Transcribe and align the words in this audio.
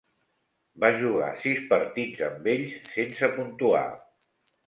Va 0.83 0.89
jugar 1.01 1.27
sis 1.43 1.59
partits 1.73 2.25
amb 2.29 2.49
ells 2.55 2.73
sense 2.97 3.29
puntuar. 3.37 3.85